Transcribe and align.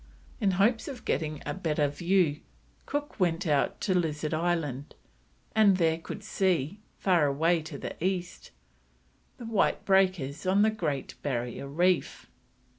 In 0.39 0.49
hopes 0.57 0.87
of 0.87 1.05
getting 1.05 1.43
a 1.45 1.53
better 1.53 1.87
view 1.87 2.39
Cook 2.87 3.19
went 3.19 3.45
out 3.45 3.79
to 3.81 3.93
Lizard 3.93 4.33
Island, 4.33 4.95
and 5.55 5.77
from 5.77 5.77
there 5.77 5.99
could 5.99 6.23
see, 6.23 6.79
far 6.97 7.27
away 7.27 7.61
to 7.61 7.77
the 7.77 8.03
east, 8.03 8.49
the 9.37 9.45
white 9.45 9.85
breakers 9.85 10.47
on 10.47 10.63
the 10.63 10.71
Great 10.71 11.13
Barrier 11.21 11.67
Reef. 11.67 12.25